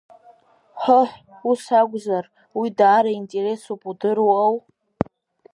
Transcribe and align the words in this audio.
Ҳоҳ, 0.83 1.11
ус 1.49 1.63
акәзар, 1.79 2.25
уи 2.59 2.67
даара 2.77 3.11
интересуп 3.19 3.81
удыруоу! 3.89 4.55